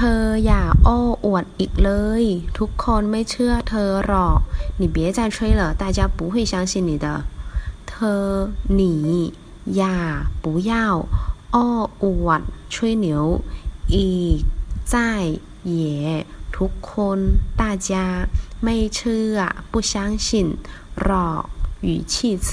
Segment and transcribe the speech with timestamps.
[0.00, 1.90] เธออย่าโอ้อวดอีกเล
[2.22, 2.24] ย
[2.58, 4.38] ทุกคนไม่เชื่อเธอหรอก
[4.80, 7.06] 你别再吹了大家不会相信你的
[7.88, 8.24] เธอ
[8.74, 8.94] หนี
[9.76, 9.98] อย่า
[10.42, 10.72] 不要
[11.54, 11.64] อ้
[12.02, 12.40] อวด
[12.72, 12.74] 吹
[13.04, 13.06] 牛
[13.94, 14.40] อีก
[14.92, 14.94] 在
[15.72, 15.72] 也
[16.56, 17.18] ทุกคน
[17.60, 17.92] 大家
[18.64, 19.36] ไม่เชื่อ
[19.72, 19.92] 不相
[20.26, 20.28] 信
[21.02, 21.44] หรอก
[21.86, 22.12] 语气
[22.46, 22.48] 词